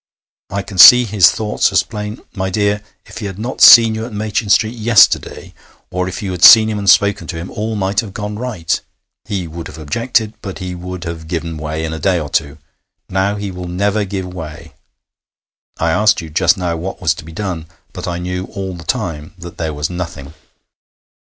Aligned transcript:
I 0.49 0.63
can 0.63 0.79
see 0.79 1.05
his 1.05 1.29
thoughts 1.29 1.71
as 1.71 1.83
plain... 1.83 2.21
My 2.33 2.49
dear, 2.49 2.81
if 3.05 3.19
he 3.19 3.27
had 3.27 3.37
not 3.37 3.61
seen 3.61 3.93
you 3.93 4.03
at 4.03 4.11
Machin 4.11 4.49
Street 4.49 4.73
yesterday, 4.73 5.53
or 5.91 6.07
if 6.07 6.23
you 6.23 6.31
had 6.31 6.43
seen 6.43 6.69
him 6.71 6.79
and 6.79 6.89
spoken 6.89 7.27
to 7.27 7.35
him, 7.35 7.51
all 7.51 7.75
might 7.75 7.99
have 7.99 8.11
gone 8.11 8.39
right. 8.39 8.81
He 9.25 9.47
would 9.47 9.67
have 9.67 9.77
objected, 9.77 10.33
but 10.41 10.57
he 10.57 10.73
would 10.73 11.03
have 11.03 11.27
given 11.27 11.55
way 11.55 11.85
in 11.85 11.93
a 11.93 11.99
day 11.99 12.19
or 12.19 12.29
two. 12.29 12.57
Now 13.09 13.35
he 13.35 13.51
will 13.51 13.67
never 13.67 14.03
give 14.03 14.25
way! 14.33 14.73
I 15.77 15.91
asked 15.91 16.19
you 16.19 16.31
just 16.31 16.57
now 16.57 16.75
what 16.77 16.99
was 16.99 17.13
to 17.13 17.23
be 17.23 17.31
done, 17.31 17.67
but 17.93 18.07
I 18.07 18.17
knew 18.17 18.45
all 18.45 18.73
the 18.73 18.83
time 18.83 19.35
that 19.37 19.57
there 19.59 19.71
was 19.75 19.91
nothing.' 19.91 20.33